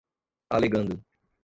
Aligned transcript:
alegando 0.49 0.97